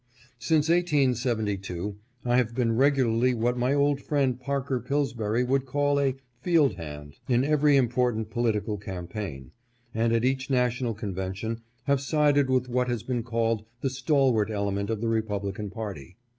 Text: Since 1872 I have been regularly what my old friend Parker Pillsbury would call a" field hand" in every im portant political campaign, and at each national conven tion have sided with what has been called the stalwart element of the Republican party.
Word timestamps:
Since 0.39 0.67
1872 0.69 1.95
I 2.25 2.35
have 2.37 2.55
been 2.55 2.75
regularly 2.75 3.35
what 3.35 3.55
my 3.55 3.71
old 3.75 4.01
friend 4.01 4.39
Parker 4.39 4.79
Pillsbury 4.79 5.43
would 5.43 5.67
call 5.67 5.99
a" 5.99 6.15
field 6.41 6.73
hand" 6.73 7.19
in 7.29 7.43
every 7.43 7.77
im 7.77 7.87
portant 7.87 8.31
political 8.31 8.79
campaign, 8.79 9.51
and 9.93 10.11
at 10.11 10.25
each 10.25 10.49
national 10.49 10.95
conven 10.95 11.35
tion 11.35 11.61
have 11.83 12.01
sided 12.01 12.49
with 12.49 12.67
what 12.67 12.87
has 12.87 13.03
been 13.03 13.21
called 13.21 13.63
the 13.81 13.91
stalwart 13.91 14.49
element 14.49 14.89
of 14.89 15.01
the 15.01 15.07
Republican 15.07 15.69
party. 15.69 16.17